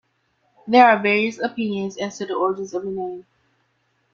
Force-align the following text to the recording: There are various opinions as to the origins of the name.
There 0.67 0.89
are 0.89 0.99
various 0.99 1.37
opinions 1.37 1.95
as 1.97 2.17
to 2.17 2.25
the 2.25 2.33
origins 2.33 2.73
of 2.73 2.81
the 2.81 2.89
name. 2.89 3.23